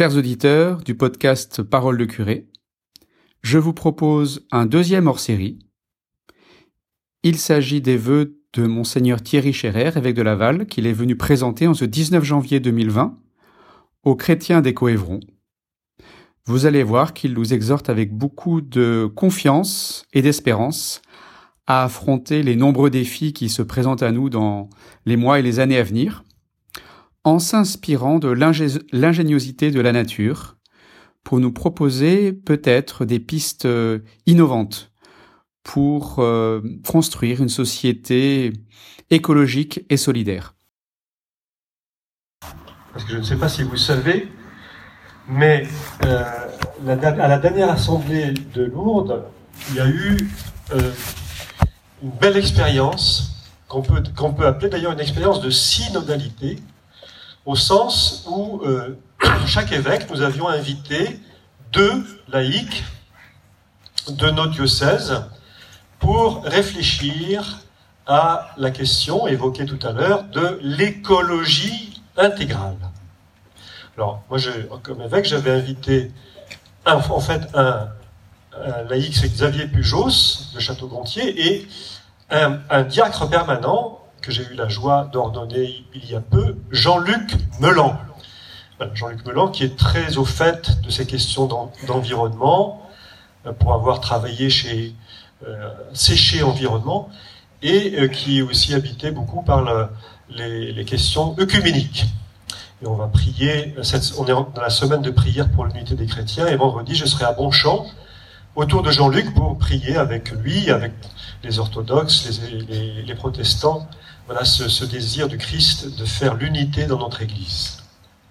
[0.00, 2.48] Chers auditeurs du podcast Parole de curé,
[3.42, 5.58] je vous propose un deuxième hors-série.
[7.22, 11.66] Il s'agit des vœux de monseigneur Thierry Scherer, évêque de Laval, qu'il est venu présenter
[11.66, 13.18] en ce 19 janvier 2020
[14.04, 15.20] aux chrétiens des Coévrons.
[16.46, 21.02] Vous allez voir qu'il nous exhorte avec beaucoup de confiance et d'espérance
[21.66, 24.70] à affronter les nombreux défis qui se présentent à nous dans
[25.04, 26.24] les mois et les années à venir,
[27.24, 30.56] en s'inspirant de l'ingéniosité de la nature,
[31.24, 34.90] pour nous proposer peut-être des pistes euh, innovantes
[35.62, 38.52] pour euh, construire une société
[39.10, 40.54] écologique et solidaire.
[43.08, 44.28] Je ne sais pas si vous savez,
[45.28, 45.66] mais
[46.04, 46.24] euh,
[46.88, 49.24] à la dernière assemblée de Lourdes,
[49.68, 50.16] il y a eu
[52.02, 53.30] une belle expérience
[53.68, 56.58] qu'on peut, qu'on peut appeler d'ailleurs une expérience de synodalité,
[57.46, 58.98] au sens où euh,
[59.46, 61.20] chaque évêque, nous avions invité
[61.72, 62.84] deux laïcs
[64.08, 65.22] de nos diocèses
[65.98, 67.60] pour réfléchir
[68.06, 72.76] à la question évoquée tout à l'heure de l'écologie intégrale.
[73.96, 74.38] Alors, moi,
[74.82, 76.10] comme évêque, j'avais invité
[76.86, 77.88] en fait un,
[78.88, 81.68] laïc, c'est Xavier Pujos de Château-Gontier, et
[82.30, 87.36] un, un diacre permanent que j'ai eu la joie d'ordonner il y a peu, Jean-Luc
[87.60, 87.96] Melan.
[88.94, 91.46] Jean-Luc Melan, qui est très au fait de ces questions
[91.86, 92.82] d'environnement,
[93.46, 94.94] euh, pour avoir travaillé chez
[95.46, 97.08] euh, Séché Environnement,
[97.62, 99.88] et euh, qui est aussi habité beaucoup par le,
[100.30, 102.06] les, questions œcuméniques.
[102.82, 106.06] Et on va prier, cette, on est dans la semaine de prière pour l'unité des
[106.06, 107.86] chrétiens, et vendredi, je serai à Bonchamp,
[108.56, 110.92] autour de Jean-Luc, pour prier avec lui, avec
[111.42, 113.86] les orthodoxes, les protestants,
[114.30, 117.78] voilà ce, désir du Christ de faire l'unité dans notre Église.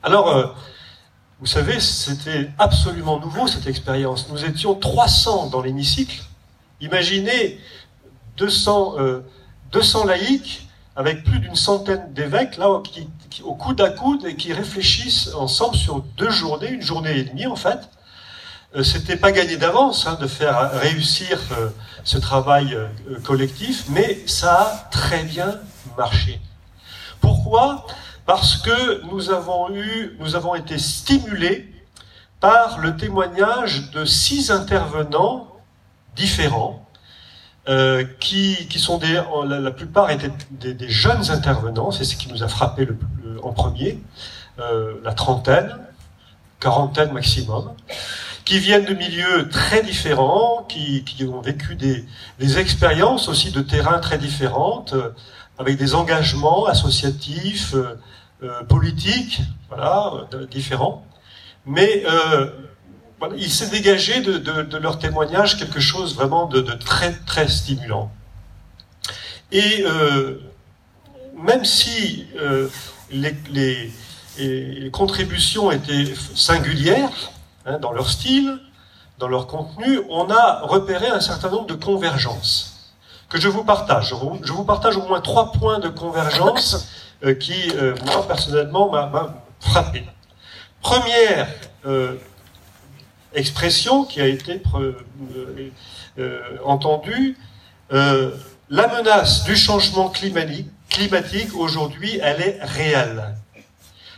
[0.02, 0.46] Alors, euh,
[1.42, 4.30] vous savez, c'était absolument nouveau cette expérience.
[4.30, 6.24] Nous étions 300 dans l'hémicycle.
[6.80, 7.60] Imaginez
[8.38, 9.20] 200, euh,
[9.74, 13.10] 200 laïcs avec plus d'une centaine d'évêques là qui,
[13.44, 17.46] au coude à coude et qui réfléchissent ensemble sur deux journées, une journée et demie
[17.46, 17.90] en fait.
[18.76, 21.70] Euh, C'était pas gagné d'avance hein, de faire réussir euh,
[22.04, 22.88] ce travail euh,
[23.24, 25.60] collectif, mais ça a très bien
[25.98, 26.40] marché.
[27.22, 27.86] Pourquoi?
[28.26, 31.74] Parce que nous avons été stimulés
[32.40, 35.48] par le témoignage de six intervenants
[36.16, 36.86] différents,
[37.68, 42.48] euh, qui, sont des, la, plupart étaient des, jeunes intervenants, c'est ce qui nous a
[42.48, 42.88] frappé
[43.44, 44.00] en premier,
[44.60, 45.78] euh, la trentaine,
[46.60, 47.72] quarantaine maximum,
[48.44, 52.06] qui viennent de milieux très différents, qui, qui ont vécu des,
[52.40, 55.12] des, expériences aussi de terrain très différentes, euh,
[55.60, 58.00] avec des engagements associatifs, euh,
[58.42, 61.06] euh, politiques, voilà, différents.
[61.66, 62.04] Mais
[63.38, 68.12] il s'est dégagé de, leur témoignage quelque chose vraiment de, très très stimulant.
[69.52, 70.40] Et euh,
[71.36, 72.70] même si euh,
[73.12, 73.92] les,
[74.92, 77.32] contributions étaient singulières
[77.66, 78.60] hein, dans leur style,
[79.18, 82.79] dans leur contenu, on a repéré un certain nombre de convergences
[83.30, 84.14] que je vous partage.
[84.44, 86.90] Je vous partage au moins trois points de convergence
[87.24, 90.04] euh, qui, euh, moi personnellement, m'a frappé.
[90.82, 91.48] Première
[91.86, 92.16] euh,
[93.34, 94.98] expression qui a été euh,
[96.18, 97.38] euh, entendue,
[97.92, 98.36] euh,
[98.70, 103.36] la menace du changement climatique, climatique aujourd'hui, elle est réelle.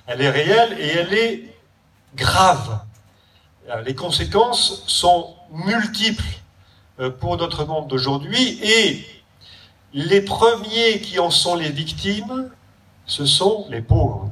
[0.08, 1.56] Elle est réelle et elle est
[2.16, 2.80] grave.
[3.86, 6.24] Les conséquences sont multiples
[7.10, 9.06] pour notre monde d'aujourd'hui et
[9.94, 12.50] les premiers qui en sont les victimes,
[13.06, 14.30] ce sont les pauvres.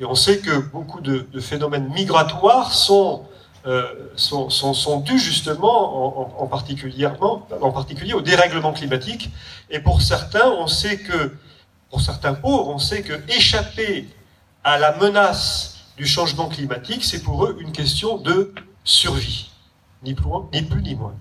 [0.00, 3.24] Et on sait que beaucoup de, phénomènes migratoires sont,
[3.66, 7.06] euh, sont, dus justement en, en particulier
[8.14, 9.30] au dérèglement climatique.
[9.70, 11.32] Et pour certains, on sait que,
[11.90, 14.08] pour certains pauvres, on sait que échapper
[14.64, 18.52] à la menace du changement climatique, c'est pour eux une question de
[18.82, 19.50] survie,
[20.04, 21.14] ni plus, ni, moins.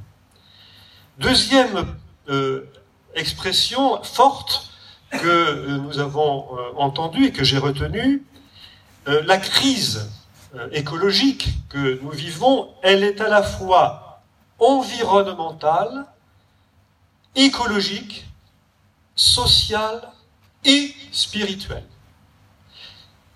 [1.18, 1.95] Deuxième
[2.30, 2.69] euh,
[3.15, 4.69] expression forte
[5.12, 8.24] que euh, nous avons euh, entendue et que j'ai retenue,
[9.06, 10.09] la crise
[10.71, 14.21] écologique que nous vivons, elle est à la fois
[14.59, 16.06] environnementale,
[17.36, 18.25] écologique,
[19.13, 20.07] sociale
[20.63, 21.83] et spirituelle.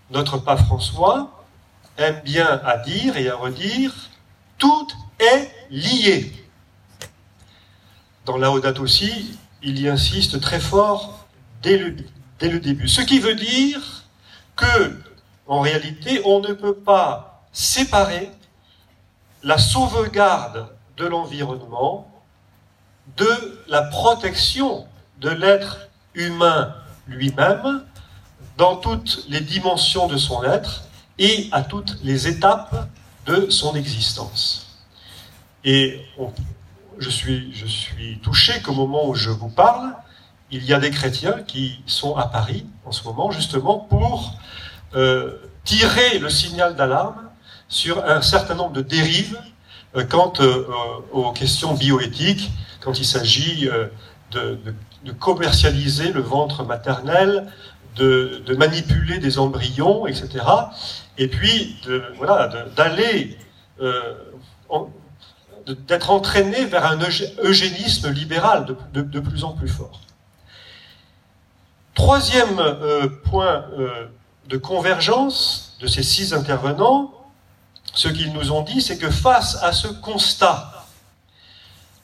[0.10, 1.44] Notre pape François
[1.98, 3.94] aime bien à dire et à redire,
[4.58, 4.88] tout
[5.20, 6.32] est lié.
[8.26, 11.28] Dans Laudato aussi, il y insiste très fort
[11.62, 11.96] dès le,
[12.40, 12.88] dès le début.
[12.88, 14.04] Ce qui veut dire
[14.56, 15.00] que
[15.48, 18.30] en réalité, on ne peut pas séparer
[19.44, 20.68] la sauvegarde
[20.98, 22.12] de l'environnement
[23.16, 24.88] de la protection
[25.20, 26.76] de l'être humain
[27.08, 27.84] lui-même
[28.58, 30.84] dans toutes les dimensions de son être
[31.18, 32.90] et à toutes les étapes
[33.26, 34.67] de son existence.
[35.68, 36.00] Et
[36.98, 39.92] je, suis, touché qu'au moment où je vous parle,
[40.50, 44.38] il y a des chrétiens qui sont à Paris en ce moment justement pour
[44.96, 45.34] euh,
[45.66, 47.30] tirer le signal d'alarme
[47.68, 49.38] sur un certain nombre de dérives
[49.98, 50.66] euh, quant euh,
[51.12, 52.50] aux questions bioéthiques,
[52.80, 53.70] quand il s'agit
[54.32, 54.58] de,
[55.20, 57.52] commercialiser le ventre maternel,
[57.98, 60.46] de, manipuler des embryons, etc.
[61.18, 61.76] Et puis,
[62.18, 62.48] voilà,
[62.78, 63.38] d'aller,
[65.68, 67.00] d'être entraîné vers un
[67.44, 70.02] eugénisme libéral de, plus en plus fort.
[71.94, 72.62] Troisième
[73.26, 73.66] point
[74.48, 77.12] de convergence de ces six intervenants,
[77.94, 80.86] ce qu'ils nous ont dit, c'est que face à ce constat,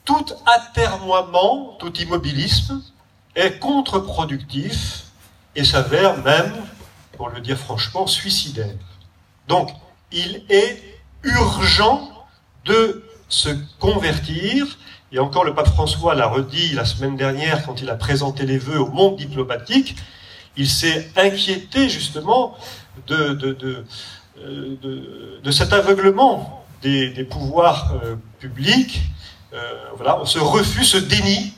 [0.04, 2.82] tout atermoiement, tout immobilisme
[3.34, 5.04] est contre-productif
[5.54, 6.52] et s'avère même,
[7.12, 8.74] pour le dire franchement, suicidaire.
[9.48, 9.70] Donc,
[10.12, 10.82] il est
[11.22, 12.10] urgent
[12.64, 13.03] de
[13.34, 13.48] se
[13.80, 14.78] convertir,
[15.10, 18.58] et encore le pape François l'a redit la semaine dernière quand il a présenté les
[18.58, 19.96] vœux au monde diplomatique,
[20.56, 22.56] il s'est inquiété justement
[23.08, 23.84] de, de,
[25.42, 29.02] de, cet aveuglement des, pouvoirs euh, publics.
[29.52, 29.58] Euh,
[29.96, 31.54] voilà, on se refuse, se dénie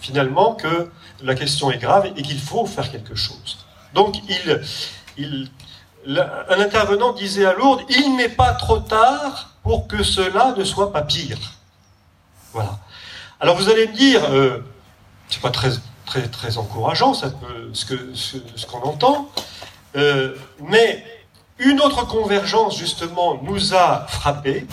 [0.00, 0.90] finalement que
[1.22, 3.66] la question est grave et qu'il faut faire quelque chose.
[3.94, 4.60] Donc il,
[5.18, 5.50] il,
[6.06, 10.92] un intervenant disait à Lourdes, il n'est pas trop tard pour que cela ne soit
[10.92, 11.38] pas pire.
[12.52, 12.78] Voilà.
[13.40, 14.60] Alors vous allez me dire, euh,
[15.28, 15.70] c'est pas très
[16.06, 19.30] très, encourageant, peut, ce qu'on ce, entend.
[19.96, 21.04] Euh, mais
[21.58, 24.66] une autre convergence, justement, nous a frappé.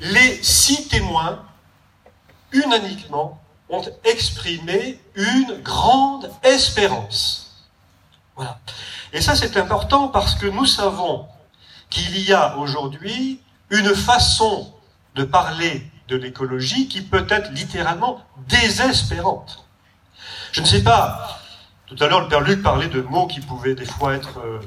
[0.00, 1.42] Les six témoins,
[2.52, 7.66] unanimement, ont exprimé une grande espérance.
[8.36, 8.58] Voilà.
[9.16, 11.24] Et ça, c'est important parce que nous savons
[11.88, 13.40] qu'il y a aujourd'hui
[13.70, 14.70] une façon
[15.14, 19.64] de parler de l'écologie qui peut être littéralement désespérante.
[20.52, 21.40] Je ne sais pas,
[21.86, 24.60] tout à l'heure le Père Luc parlait de mots qui pouvaient des fois être euh,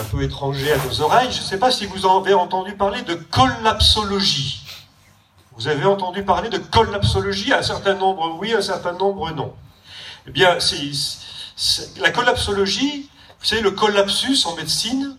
[0.00, 1.30] un peu étrangers à nos oreilles.
[1.30, 4.66] Je ne sais pas si vous avez entendu parler de collapsologie.
[5.52, 9.54] Vous avez entendu parler de collapsologie Un certain nombre oui, un certain nombre non.
[10.26, 10.58] Eh bien,
[12.00, 13.08] la collapsologie,
[13.46, 15.16] savez, le collapsus en médecine,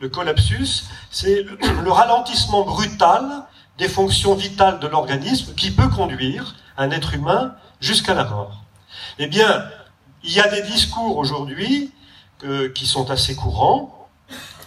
[0.00, 1.42] le collapsus, c'est
[1.82, 3.44] le ralentissement brutal
[3.78, 8.62] des fonctions vitales de l'organisme qui peut conduire un être humain jusqu'à la mort.
[9.18, 9.68] Eh bien,
[10.24, 11.92] il y a des discours aujourd'hui
[12.44, 14.08] euh, qui sont assez courants,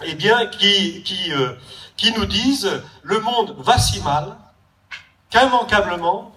[0.03, 1.53] eh bien, qui, qui, euh,
[1.97, 4.35] qui nous disent le monde va si mal
[5.29, 6.33] qu'immanquablement,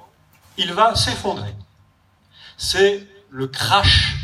[0.56, 1.55] il va s'effondrer.
[2.56, 4.17] C'est le crash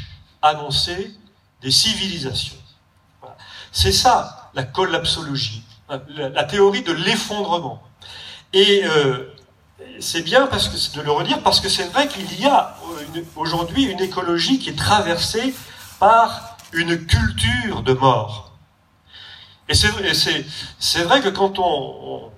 [0.43, 1.13] annoncé
[1.63, 2.57] des civilisations.
[3.73, 7.83] C'est ça, la collapsologie, la, théorie de l'effondrement.
[8.53, 9.33] Et euh,
[10.01, 12.77] c'est bien parce que de le redire parce que c'est vrai qu'il y a
[13.37, 15.55] aujourd'hui une écologie qui est traversée
[15.99, 18.53] par une culture de mort.
[19.69, 22.33] Et c'est vrai que quand on,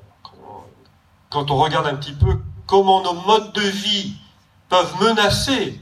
[1.31, 4.15] quand on regarde un petit peu comment nos modes de vie
[4.69, 5.81] peuvent menacer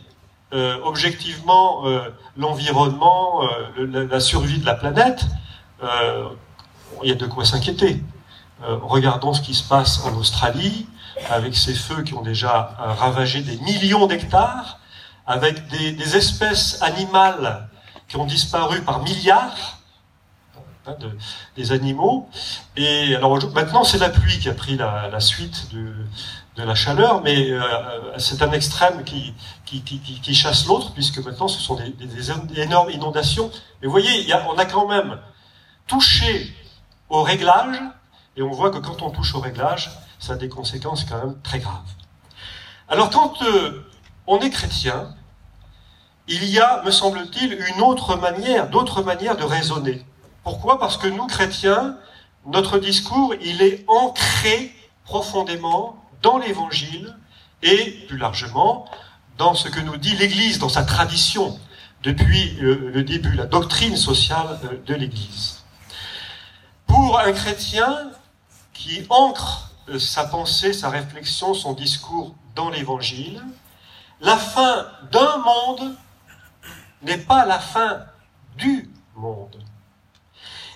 [0.52, 3.44] euh, objectivement euh, l'environnement,
[3.78, 5.24] euh, la, survie de la planète,
[7.02, 8.02] il y a de quoi s'inquiéter.
[8.60, 10.86] regardons ce qui se passe en Australie,
[11.30, 14.80] avec ces feux qui ont déjà ravagé des millions d'hectares,
[15.26, 17.68] avec des, espèces animales
[18.08, 19.78] qui ont disparu par milliards,
[20.86, 21.16] hein, de,
[21.56, 22.28] des animaux.
[22.76, 25.94] Et alors maintenant, c'est la pluie qui a pris la, suite de,
[26.56, 31.60] de, la chaleur, mais euh, c'est un extrême qui, qui, chasse l'autre, puisque maintenant, ce
[31.60, 33.50] sont des, énormes inondations.
[33.80, 35.18] Mais vous voyez, on a quand même
[35.86, 36.54] touché
[37.08, 37.80] au réglage,
[38.36, 41.40] et on voit que quand on touche au réglage, ça a des conséquences quand même
[41.42, 41.90] très graves.
[42.88, 43.86] Alors quand euh,
[44.26, 45.14] on est chrétien,
[46.28, 50.04] il y a, me semble-t-il, une autre manière, d'autres manières de raisonner.
[50.44, 50.78] Pourquoi?
[50.78, 51.96] Parce que nous, chrétiens,
[52.46, 57.16] notre discours, il est ancré profondément dans l'Évangile
[57.62, 58.86] et, plus largement,
[59.38, 61.58] dans ce que nous dit l'Église, dans sa tradition,
[62.02, 65.62] depuis le début, la doctrine sociale euh, de l'Église.
[66.86, 68.10] Pour un chrétien
[68.72, 73.42] qui ancre euh, sa pensée, sa réflexion, son discours dans l'Évangile.
[74.20, 75.96] La fin d'un monde
[77.02, 78.04] n'est pas la fin
[78.56, 79.56] du monde.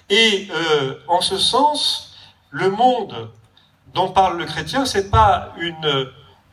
[0.09, 2.17] Et euh, en ce sens,
[2.51, 3.31] le monde
[3.95, 6.11] dont parle le chrétien, c'est pas une,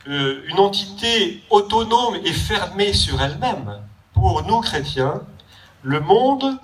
[0.08, 3.82] euh, une entité autonome et fermée sur elle-même.
[4.14, 5.22] Pour nous chrétiens,
[5.82, 6.58] le monde,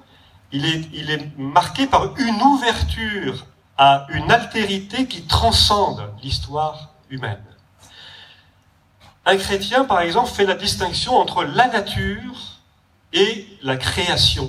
[0.52, 7.44] il est, il est marqué par une ouverture à une altérité qui transcende l'histoire humaine.
[9.26, 12.60] Un chrétien, par exemple, fait la distinction entre la nature
[13.12, 14.48] et la création.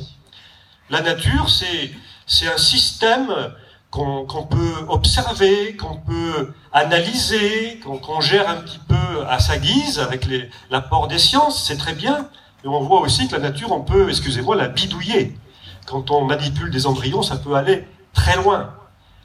[0.90, 1.92] La nature, c'est,
[2.26, 3.54] c'est un système
[3.92, 10.28] qu'on, peut observer, qu'on peut analyser, qu'on, gère un petit peu à sa guise avec
[10.70, 12.30] l'apport des sciences, c'est très bien.
[12.64, 15.38] Et on voit aussi que la nature, on peut, excusez-moi, la bidouiller.
[15.88, 18.74] Quand on manipule des embryons, ça peut aller très loin.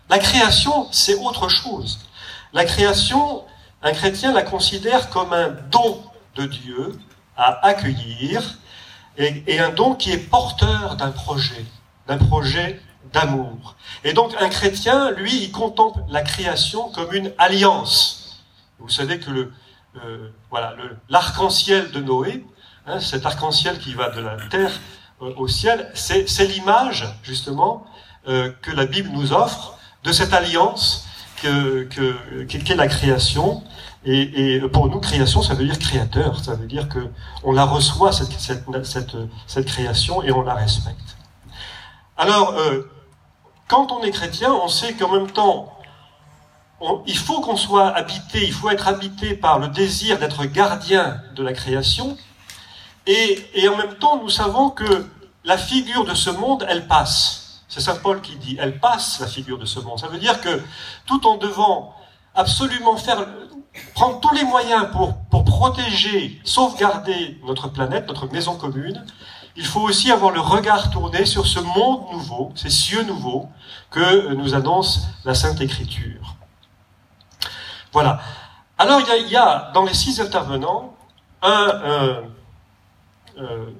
[0.08, 2.00] La création, c'est autre chose.
[2.52, 3.42] La création,
[3.82, 6.02] un chrétien la considère comme un don
[6.36, 6.92] de Dieu
[7.36, 8.58] à accueillir
[9.18, 11.64] et, un don qui est porteur d'un projet,
[12.06, 12.80] d'un projet
[13.12, 13.76] d'amour.
[14.04, 18.42] Et donc un chrétien, lui, il contemple la création comme une alliance.
[18.78, 19.52] Vous savez que le,
[20.04, 20.74] euh, voilà,
[21.08, 22.44] l'arc-en-ciel de Noé,
[22.86, 24.72] hein, cet arc-en-ciel qui va de la terre
[25.20, 27.86] au ciel, c'est l'image justement
[28.28, 31.06] euh, que la Bible nous offre de cette alliance
[31.40, 31.88] que,
[32.44, 33.62] qu'est la création.
[34.06, 36.42] Et, pour nous, création, ça veut dire créateur.
[36.44, 37.08] Ça veut dire que
[37.42, 41.16] on la reçoit cette, cette, cette, création et on la respecte.
[42.16, 42.82] Alors, euh,
[43.68, 45.74] quand on est chrétien, on sait qu'en même temps,
[47.06, 51.42] il faut qu'on soit habité, il faut être habité par le désir d'être gardien de
[51.42, 52.16] la création.
[53.06, 55.06] Et, en même temps, nous savons que
[55.44, 57.62] la figure de ce monde, elle passe.
[57.68, 59.98] C'est Saint Paul qui dit, elle passe la figure de ce monde.
[59.98, 60.62] Ça veut dire que
[61.06, 61.94] tout en devant
[62.34, 63.26] absolument faire,
[63.94, 69.04] prendre tous les moyens pour, pour protéger, sauvegarder notre planète, notre maison commune,
[69.56, 73.48] il faut aussi avoir le regard tourné sur ce monde nouveau, ces cieux nouveaux
[73.90, 76.34] que nous annonce la Sainte Écriture.
[77.92, 78.20] Voilà.
[78.78, 80.96] Alors il y a, dans les six intervenants
[81.42, 82.22] un,
[83.38, 83.70] euh,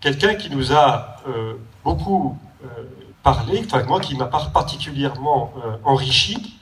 [0.00, 2.66] quelqu'un qui nous a euh, beaucoup euh,
[3.22, 6.58] parler, enfin moi qui m'a particulièrement euh, enrichi.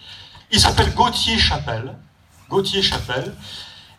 [0.51, 1.95] Il s'appelle Gauthier Chapelle.
[2.49, 3.35] Gauthier Chapelle.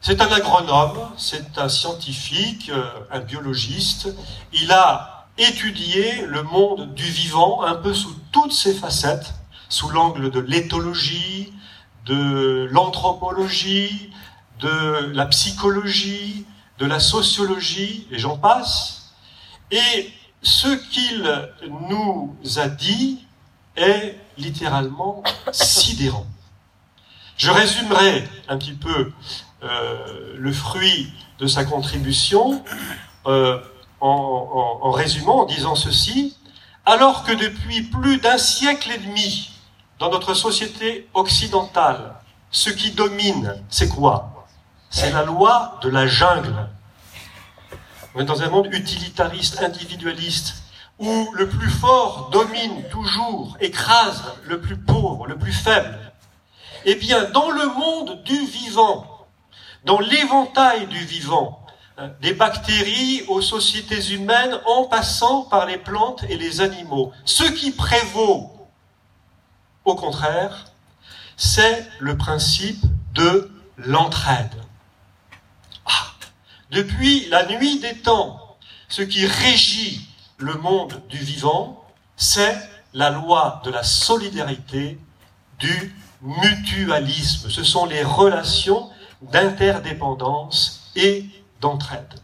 [0.08, 4.14] C'est un agronome, c'est un scientifique, euh, un biologiste.
[4.54, 9.34] Il a étudié le monde du vivant un peu sous toutes ses facettes,
[9.68, 11.52] sous l'angle de l'éthologie,
[12.06, 14.12] de l'anthropologie,
[14.60, 16.46] de la psychologie,
[16.78, 19.12] de la sociologie, et j'en passe.
[19.72, 20.12] Et
[20.44, 21.50] ce qu'il
[21.90, 23.26] nous a dit
[23.76, 26.28] est littéralement sidérant.
[27.38, 29.12] Je résumerai un petit peu
[30.38, 32.64] le fruit de sa contribution
[33.26, 33.60] euh,
[34.02, 36.38] en, en résumant, en disant ceci.
[36.86, 39.52] Alors que depuis plus d'un siècle et demi,
[40.00, 42.16] dans notre société occidentale,
[42.52, 44.48] ce qui domine, c'est quoi?
[44.90, 46.70] C'est la loi de la jungle.
[48.14, 50.64] On est dans un monde utilitariste, individualiste,
[51.00, 55.98] où le plus fort domine toujours, écrase le plus pauvre, le plus faible.
[56.86, 59.06] Eh bien, dans le monde du vivant,
[59.86, 61.66] dans l'éventail du vivant,
[61.98, 67.44] hein, des bactéries aux sociétés humaines en passant par les plantes et les animaux, ce
[67.44, 68.52] qui prévaut,
[69.86, 70.66] au contraire,
[71.38, 74.52] c'est le principe de l'entraide.
[76.72, 78.58] Depuis la nuit des temps,
[78.90, 81.86] ce qui régit le monde du vivant,
[82.18, 82.58] c'est
[82.94, 85.00] la loi de la solidarité,
[85.60, 87.50] du mutualisme.
[87.50, 88.90] Ce sont les relations
[89.22, 91.26] d'interdépendance et
[91.62, 92.20] d'entraide.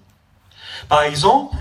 [0.90, 1.56] Par exemple,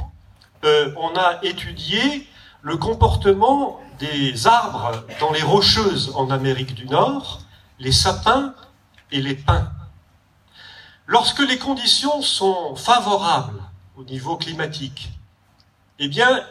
[0.64, 2.28] euh, on a étudié
[2.62, 7.40] le comportement des arbres dans les rocheuses en Amérique du Nord,
[7.78, 8.54] les sapins
[9.10, 9.70] et les pins.
[11.06, 13.62] Lorsque les conditions sont favorables
[13.96, 15.10] au niveau climatique,
[15.98, 16.44] eh bien,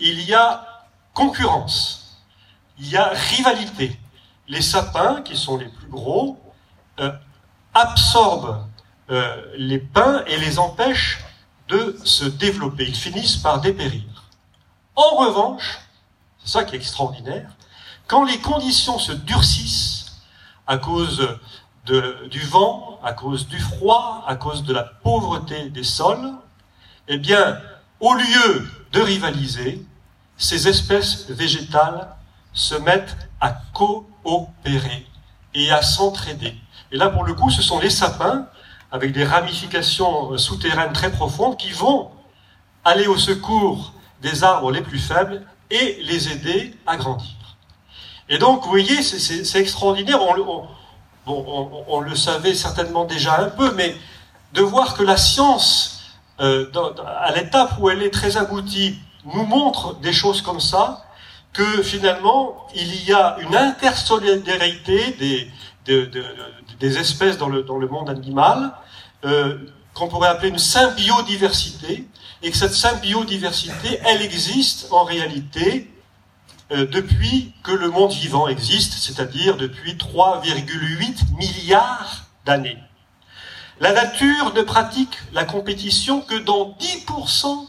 [0.00, 2.22] il y a concurrence,
[2.78, 3.98] il y a rivalité.
[4.46, 6.38] Les sapins, qui sont les plus gros,
[7.00, 7.12] euh,
[7.74, 8.66] absorbent
[9.10, 11.24] euh, les pins et les empêchent
[11.68, 12.86] de se développer.
[12.86, 14.04] Ils finissent par dépérir.
[14.96, 15.78] En revanche,
[16.42, 17.50] c'est ça qui est extraordinaire,
[18.06, 20.16] quand les conditions se durcissent
[20.66, 21.38] à cause
[21.84, 26.32] du vent, à cause du froid, à cause de la pauvreté des sols,
[27.06, 27.58] eh bien,
[28.00, 29.84] au lieu de rivaliser,
[30.36, 32.08] ces espèces végétales
[32.52, 35.06] se mettent à coopérer
[35.54, 36.54] et à s'entraider.
[36.92, 38.46] Et là, pour le coup, ce sont les sapins,
[38.90, 42.10] avec des ramifications souterraines très profondes, qui vont
[42.84, 43.92] aller au secours
[44.22, 47.34] des arbres les plus faibles et les aider à grandir.
[48.28, 50.20] Et donc, vous voyez, c'est extraordinaire.
[50.22, 50.66] On,
[51.26, 53.94] on, on, le savait certainement déjà un peu, mais
[54.52, 56.02] de voir que la science,
[56.40, 56.70] euh,
[57.06, 61.04] à l'étape où elle est très aboutie, nous montre des choses comme ça,
[61.52, 65.50] que finalement, il y a une intersolidarité des,
[66.80, 68.72] des espèces dans le, monde animal,
[69.24, 69.58] euh,
[69.94, 72.06] qu'on pourrait appeler une symbiodiversité,
[72.42, 75.90] et que cette symbiodiversité, elle existe en réalité
[76.70, 82.78] euh, depuis que le monde vivant existe, c'est-à-dire depuis 3,8 milliards d'années.
[83.80, 87.66] La nature ne pratique la compétition que dans 10%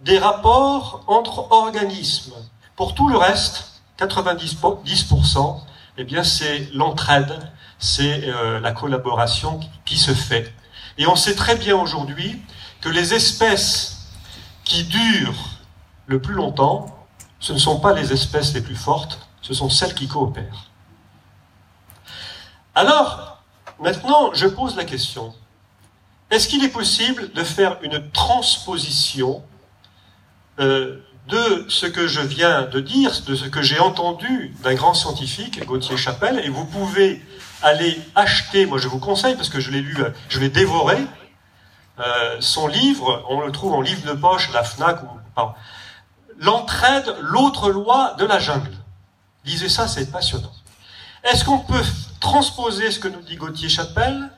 [0.00, 2.34] des rapports entre organismes.
[2.76, 5.60] Pour tout le reste, 90%,
[5.98, 10.52] eh bien c'est l'entraide, c'est euh, la collaboration qui se fait.
[10.98, 12.42] Et on sait très bien aujourd'hui
[12.80, 14.08] que les espèces
[14.64, 15.60] qui durent
[16.06, 17.06] le plus longtemps,
[17.40, 20.70] ce ne sont pas les espèces les plus fortes, ce sont celles qui coopèrent.
[22.74, 23.42] Alors,
[23.80, 25.34] maintenant, je pose la question.
[26.30, 29.42] Est-ce qu'il est possible de faire une transposition
[30.58, 34.94] euh, de ce que je viens de dire, de ce que j'ai entendu d'un grand
[34.94, 37.22] scientifique, Gauthier Chapelle, et vous pouvez
[37.62, 39.96] aller acheter, moi je vous conseille, parce que je l'ai lu,
[40.28, 40.98] je l'ai dévoré,
[42.00, 45.08] euh, son livre, on le trouve en livre de poche, la FNAC, ou,
[46.40, 48.70] L'entraide, l'autre loi de la jungle.
[49.44, 50.52] Lisez ça, c'est passionnant.
[51.24, 51.82] Est-ce qu'on peut
[52.20, 54.30] transposer ce que nous dit Gauthier Chapelle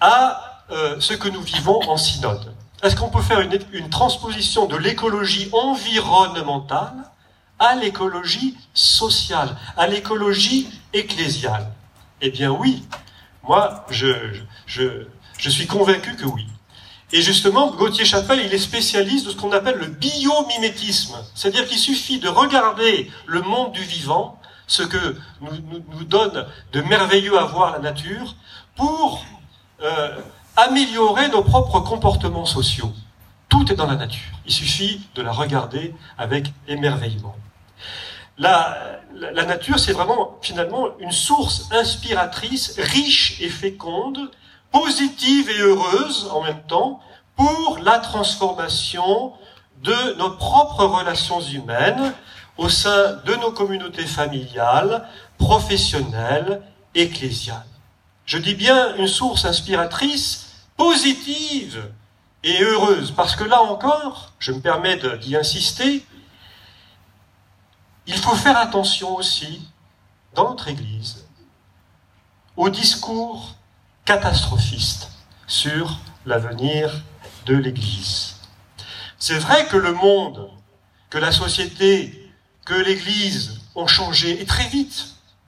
[0.00, 2.54] à euh, ce que nous vivons en synode?
[2.82, 6.94] Est-ce qu'on peut faire une transposition de l'écologie environnementale
[7.58, 11.66] à l'écologie sociale, à l'écologie ecclésiale?
[12.20, 12.82] Eh bien oui,
[13.42, 14.06] moi je,
[14.66, 16.46] je, suis convaincu que oui.
[17.12, 21.16] Et justement, Gauthier Chapelle, il est spécialiste de ce qu'on appelle le biomimétisme.
[21.34, 26.80] C'est-à-dire qu'il suffit de regarder le monde du vivant, ce que nous, nous, donne de
[26.80, 28.34] merveilleux à voir la nature,
[28.74, 29.24] pour
[29.82, 30.20] euh,
[30.56, 32.92] améliorer nos propres comportements sociaux.
[33.48, 34.32] Tout est dans la nature.
[34.46, 37.36] Il suffit de la regarder avec émerveillement.
[38.38, 44.30] La, la, nature, c'est vraiment finalement une source inspiratrice, riche et féconde,
[44.70, 47.00] positive et heureuse en même temps
[47.34, 49.32] pour la transformation
[49.82, 52.12] de nos propres relations humaines
[52.58, 55.06] au sein de nos communautés familiales,
[55.38, 56.62] professionnelles,
[56.94, 57.66] ecclésiales.
[58.24, 61.82] Je dis bien une source inspiratrice, positive
[62.42, 66.04] et heureuse, parce que là encore, je me permets d'y insister,
[68.06, 69.68] il faut faire attention aussi,
[70.34, 71.26] dans notre Église,
[72.56, 73.56] au discours
[74.04, 75.10] catastrophiste
[75.46, 77.02] sur l'avenir
[77.46, 78.36] de l'Église.
[79.18, 80.50] C'est vrai que le monde,
[81.10, 82.32] que la société,
[82.64, 85.06] que l'Église ont changé, et très vite,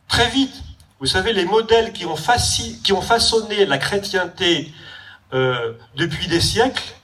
[0.08, 0.54] très vite.
[1.00, 4.72] Vous savez, les modèles qui ont, façonné la chrétienté
[5.32, 6.94] euh, depuis des siècles,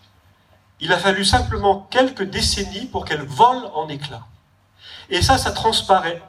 [0.80, 4.26] il a fallu simplement quelques décennies pour qu'elle vole en éclats.
[5.10, 6.22] Et ça, ça transparaît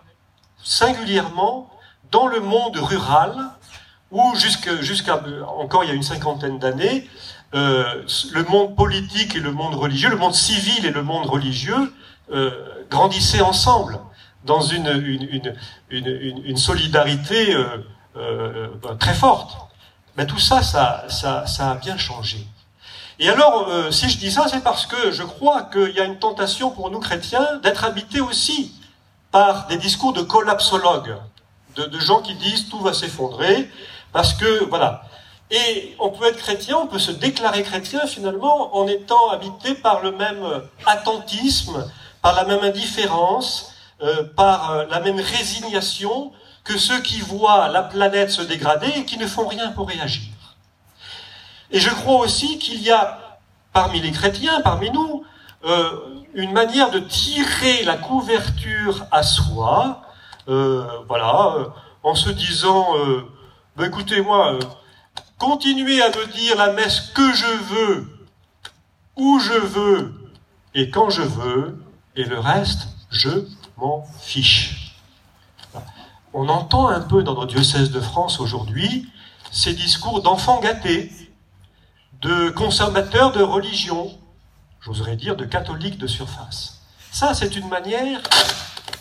[0.64, 1.70] singulièrement
[2.12, 3.36] dans le monde rural,
[4.12, 5.24] où jusqu'à
[5.58, 7.08] encore il y a une cinquantaine d'années,
[7.54, 11.94] euh, le monde politique et le monde religieux, le monde civil et le monde religieux
[12.32, 12.52] euh,
[12.90, 14.00] grandissaient ensemble
[14.46, 14.86] dans une,
[16.56, 17.56] solidarité
[18.16, 18.68] euh,
[19.00, 19.58] très forte.
[20.18, 22.46] Mais tout ça, ça, ça a bien changé.
[23.20, 26.04] Et alors, euh, si je dis ça, c'est parce que je crois qu'il y a
[26.04, 28.74] une tentation pour nous chrétiens d'être habités aussi
[29.32, 31.16] par des discours de collapsologues,
[31.76, 33.70] de, gens qui disent tout va s'effondrer,
[34.12, 35.04] parce que, voilà.
[35.52, 40.02] Et on peut être chrétien, on peut se déclarer chrétien finalement en étant habité par
[40.02, 40.44] le même
[40.86, 41.86] attentisme,
[42.22, 46.34] par la même indifférence, euh, par euh, la même résignation
[46.66, 50.24] que ceux qui voient la planète se dégrader et qui ne font rien pour réagir.
[51.76, 53.38] Et je crois aussi qu'il y a
[53.72, 55.24] parmi les chrétiens, parmi nous,
[55.66, 60.02] euh, une manière de tirer la couverture à soi,
[60.48, 62.96] voilà, en se disant
[63.76, 64.60] ben écoutez, moi, euh,
[65.38, 68.08] continuez à me dire la messe que je veux,
[69.18, 70.14] où je veux
[70.76, 71.78] et quand je veux,
[72.16, 74.96] et le reste, je m'en fiche.
[76.34, 79.10] On entend un peu dans notre diocèse de France aujourd'hui
[79.52, 81.12] ces discours d'enfants gâtés,
[82.26, 84.12] de consommateurs de religion,
[84.82, 86.82] j'oserais dire de catholiques de surface.
[87.12, 88.20] Ça, c'est une manière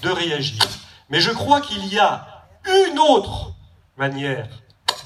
[0.02, 0.62] de réagir.
[1.08, 3.52] Mais je crois qu'il y a une autre
[3.96, 4.46] manière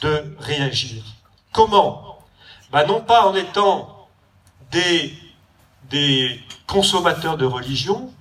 [0.01, 1.05] de réagir.
[1.53, 2.19] Comment?
[2.73, 4.09] Ben Non pas en étant
[4.73, 5.17] des,
[5.89, 8.13] des consommateurs de religion,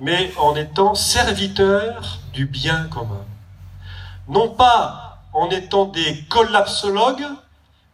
[0.00, 3.24] mais en étant serviteurs du bien commun.
[4.26, 7.28] Non pas en étant des collapsologues,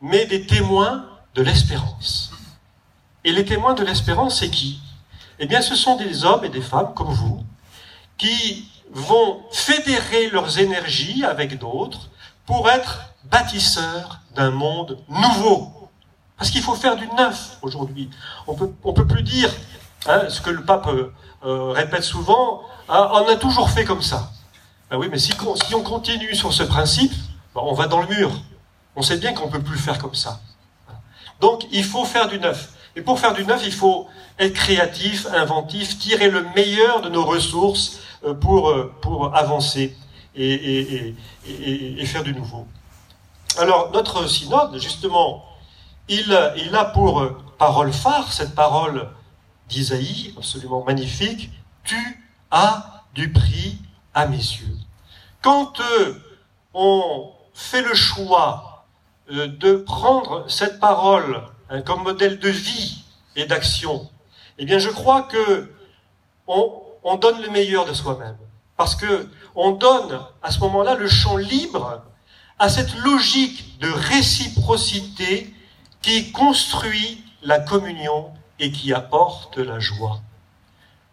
[0.00, 2.32] mais des témoins de l'espérance.
[3.24, 4.80] Et les témoins de l'espérance, c'est qui?
[5.38, 7.44] Eh bien, ce sont des hommes et des femmes comme vous,
[8.18, 12.10] qui vont fédérer leurs énergies avec d'autres
[12.46, 15.90] pour être bâtisseurs d'un monde nouveau.
[16.36, 18.10] Parce qu'il faut faire du neuf aujourd'hui.
[18.46, 19.50] On peut, peut plus dire
[20.06, 21.12] hein, ce que le pape euh,
[21.44, 24.30] euh, répète souvent, hein, on a toujours fait comme ça.
[24.90, 25.32] Ben oui, mais si,
[25.74, 27.12] on continue sur ce principe,
[27.54, 28.30] ben on va dans le mur.
[28.94, 30.40] On sait bien qu'on peut plus faire comme ça.
[31.42, 32.72] Donc il faut faire du neuf.
[32.94, 34.06] Et pour faire du neuf, il faut
[34.38, 39.96] être créatif, inventif, tirer le meilleur de nos ressources euh, pour, euh, pour avancer
[40.36, 41.14] et,
[42.06, 42.66] faire du nouveau.
[43.58, 45.44] Alors notre synode, justement,
[46.08, 49.08] il, il a pour euh, parole phare cette parole
[49.68, 51.50] d'Isaïe, absolument magnifique,
[51.82, 53.78] Tu as du prix
[54.14, 54.76] à mes yeux.
[55.40, 55.80] Quand
[56.72, 58.71] on fait le choix
[59.32, 61.42] de prendre cette parole
[61.72, 63.02] Hein, comme modèle de vie
[63.34, 64.10] et d'action,
[64.58, 65.72] eh bien, je crois que
[66.46, 66.70] on,
[67.02, 68.36] on donne le meilleur de soi-même.
[68.76, 72.02] Parce que on donne à ce moment-là le champ libre
[72.58, 75.54] à cette logique de réciprocité
[76.02, 80.20] qui construit la communion et qui apporte la joie.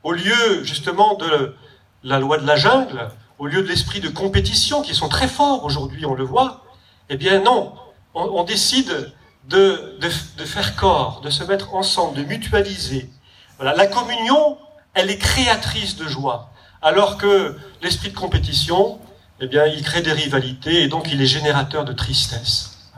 [0.03, 1.55] Au lieu justement de
[2.03, 5.63] la loi de la jungle, au lieu de l'esprit de compétition qui sont très forts
[5.63, 6.65] aujourd'hui, on le voit,
[7.07, 7.73] eh bien non,
[8.13, 9.13] on, on décide
[9.49, 13.09] de, de, faire corps, de se mettre ensemble, de mutualiser.
[13.57, 14.57] Voilà, la communion,
[14.93, 18.99] elle est créatrice de joie, alors que l'esprit de compétition,
[19.41, 22.91] eh bien, il crée des rivalités et donc il est générateur de tristesse.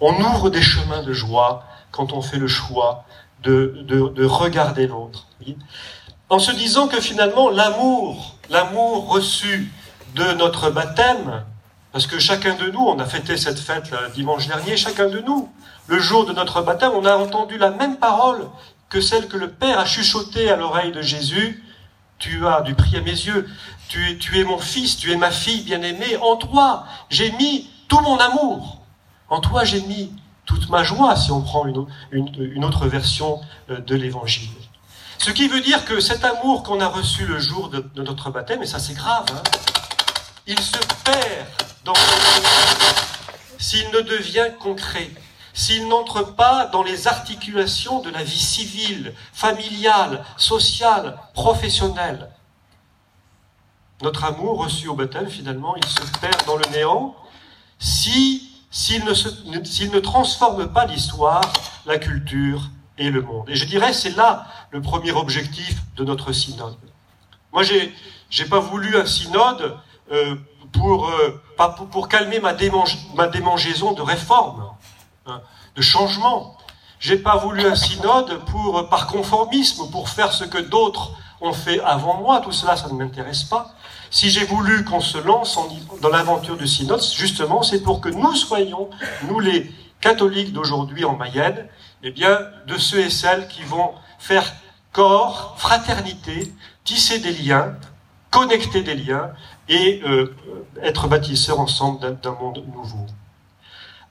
[0.00, 3.04] On ouvre des chemins de joie quand on fait le choix
[3.42, 5.26] de, de, de regarder l'autre.
[6.28, 9.70] En se disant que finalement, l'amour, l'amour reçu
[10.14, 11.44] de notre baptême,
[11.92, 15.20] parce que chacun de nous, on a fêté cette fête le dimanche dernier, chacun de
[15.20, 15.50] nous,
[15.86, 18.48] le jour de notre baptême, on a entendu la même parole
[18.88, 21.62] que celle que le Père a chuchotée à l'oreille de Jésus.
[22.18, 23.48] Tu as du prix à mes yeux,
[23.88, 28.16] tu es, mon fils, tu es ma fille bien-aimée, en toi j'ai mis tout mon
[28.16, 28.80] amour,
[29.28, 30.12] en toi j'ai mis
[30.46, 34.50] toute ma joie, si on prend une, une, autre version euh, de l'Évangile.
[35.18, 38.62] Ce qui veut dire que cet amour qu'on a reçu le jour de, notre baptême,
[38.62, 39.42] et ça c'est grave, hein,
[40.46, 41.94] il se perd dans
[43.58, 45.10] s'il ne devient concret,
[45.54, 52.28] s'il n'entre pas dans les articulations de la vie civile, familiale, sociale, professionnelle.
[54.02, 57.14] Notre amour reçu au baptême, finalement, il se perd dans le néant
[57.78, 61.42] si s'il ne, transforme pas l'histoire,
[61.84, 63.50] la culture et le monde.
[63.50, 66.78] Et je dirais, c'est là le premier objectif de notre synode.
[67.52, 67.94] Moi, j'ai,
[68.30, 69.76] j'ai pas voulu un synode
[70.10, 70.36] euh,
[70.72, 72.54] pour, euh, pour, pour, calmer ma,
[73.14, 74.64] ma démangeaison de réforme,
[75.26, 75.40] hein,
[75.76, 76.56] de changement.
[76.98, 81.80] J'ai pas voulu un synode pour, par conformisme, pour faire ce que d'autres ont fait
[81.80, 82.40] avant moi.
[82.40, 83.74] Tout cela, ça ne m'intéresse pas.
[84.10, 85.58] Si j'ai voulu qu'on se lance
[86.00, 88.88] dans l'aventure du synode, justement, c'est pour que nous soyons,
[89.28, 91.66] nous les catholiques d'aujourd'hui en Mayenne,
[92.02, 94.52] eh bien, de ceux et celles qui vont faire
[94.92, 96.52] corps, fraternité,
[96.84, 97.74] tisser des liens,
[98.30, 99.30] connecter des liens
[99.68, 100.34] et euh,
[100.82, 103.06] être bâtisseurs ensemble d'un monde nouveau.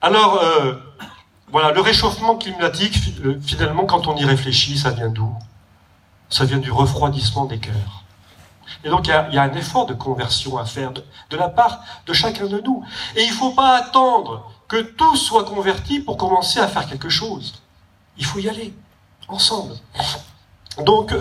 [0.01, 0.75] Alors, euh,
[1.51, 5.33] voilà, le réchauffement climatique, euh, finalement, quand on y réfléchit, ça vient d'où?
[6.29, 8.03] Ça vient du refroidissement des cœurs.
[8.83, 11.03] Et donc, il y a, un effort de conversion à faire de,
[11.37, 12.83] la part de chacun de nous.
[13.15, 17.09] Et il ne faut pas attendre que tout soit converti pour commencer à faire quelque
[17.09, 17.61] chose.
[18.17, 18.73] Il faut y aller,
[19.27, 19.75] ensemble.
[20.85, 21.13] Donc,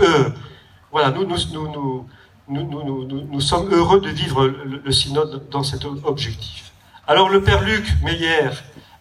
[0.92, 2.06] voilà, nous, nous,
[2.50, 6.72] nous, sommes heureux de vivre le, synode dans cet objectif.
[7.06, 8.50] Alors le Père Luc Meyer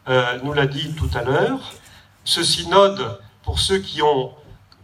[0.08, 1.60] euh, nous l'a dit tout à l'heure,
[2.24, 4.34] ce synode, pour ceux qui ont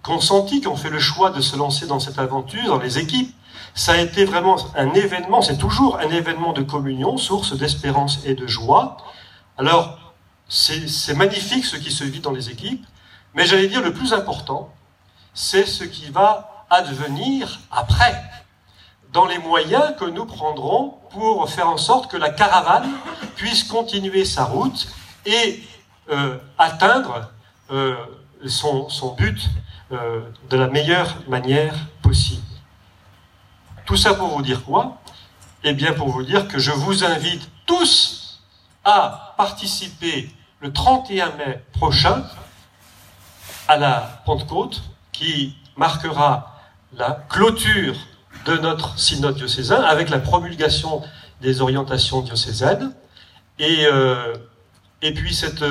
[0.02, 3.34] consenti, qui ont fait le choix de se lancer dans cette aventure, dans les équipes,
[3.74, 8.36] ça a été vraiment un événement, c'est toujours un événement de communion, source d'espérance et
[8.36, 8.98] de joie.
[9.58, 10.14] Alors,
[10.48, 12.86] c'est magnifique ce qui se vit dans les équipes,
[13.34, 14.74] mais j'allais dire le plus important,
[15.34, 18.24] c'est ce qui va advenir après
[19.16, 22.92] dans les moyens que nous prendrons pour faire en sorte que la caravane
[23.38, 24.90] puisse continuer sa route
[25.26, 25.64] et
[26.12, 27.32] euh, atteindre
[27.72, 27.96] euh,
[28.46, 29.40] son, son, but
[29.94, 32.44] euh, de la meilleure manière possible.
[33.86, 34.98] Tout ça pour vous dire quoi?
[35.64, 38.42] Eh bien pour vous dire que je vous invite tous
[38.84, 42.26] à participer le 31 mai prochain
[43.70, 46.60] à la Pentecôte qui marquera
[46.98, 47.96] la clôture
[48.46, 51.02] de notre synode diocésain avec la promulgation
[51.42, 52.94] des orientations diocésaines.
[53.60, 54.34] Et, euh,
[55.02, 55.64] et puis cette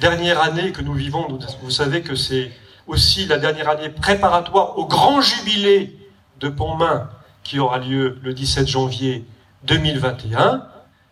[0.00, 1.26] dernière année que nous vivons,
[1.62, 2.50] vous savez que c'est
[2.86, 5.96] aussi la dernière année préparatoire au grand jubilé
[6.40, 7.08] de Pontmain
[7.42, 9.24] qui aura lieu le 17 janvier
[9.64, 10.66] 2021.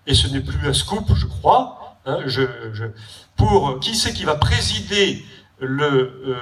[0.06, 1.96] Et ce n'est plus un scoop, je crois.
[2.06, 2.18] Hein,
[3.36, 5.22] pour qui c'est qui va présider
[5.62, 6.36] euh,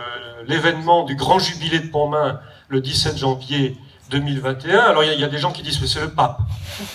[0.46, 3.76] l'événement du grand jubilé de Pontmain le 17 janvier
[4.10, 4.78] 2021.
[4.78, 6.40] Alors il y, a des gens qui disent que c'est le pape.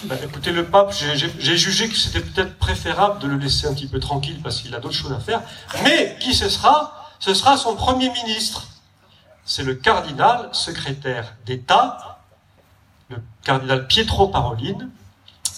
[0.04, 3.88] Ben, écoutez, le pape, j'ai jugé que c'était peut-être préférable de le laisser un petit
[3.88, 5.42] peu tranquille parce qu'il a d'autres choses à faire.
[5.84, 7.10] Mais qui ce sera?
[7.20, 8.68] Ce sera son premier ministre.
[9.46, 12.20] C'est le cardinal secrétaire d'État,
[13.10, 14.90] le cardinal Pietro Parolin,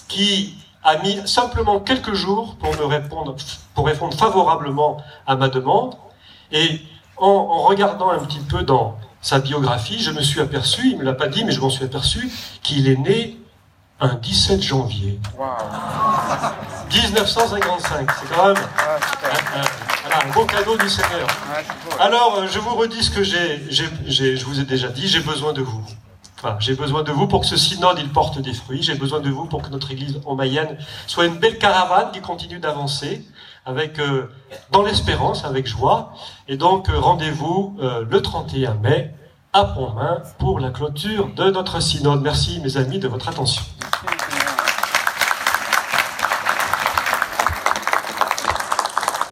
[0.08, 3.36] qui a mis simplement quelques jours pour me répondre,
[3.74, 5.96] pour répondre favorablement à ma demande.
[6.52, 6.80] Et
[7.16, 11.04] en regardant un petit peu dans, sa biographie, je me suis aperçu, il ne me
[11.04, 12.30] l'a pas dit, mais je m'en suis aperçu,
[12.62, 13.38] qu'il est né
[13.98, 15.18] un 17 janvier.
[16.92, 18.62] 1955, c'est quand même
[20.12, 21.26] un, beau cadeau du Seigneur.
[21.98, 25.54] Alors, euh, je vous redis ce que j'ai, je vous ai déjà dit, j'ai besoin
[25.54, 25.82] de vous.
[26.36, 28.82] Enfin, j'ai besoin de vous pour que ce synode il porte des fruits.
[28.82, 32.20] J'ai besoin de vous pour que notre Église en Mayenne soit une belle caravane qui
[32.20, 33.24] continue d'avancer
[33.66, 34.28] avec euh,
[34.70, 36.12] dans l'espérance, avec joie.
[36.48, 39.14] Et donc euh, rendez-vous euh, le 31 mai
[39.52, 42.22] à Pontmain pour la clôture de notre synode.
[42.22, 43.62] Merci mes amis de votre attention.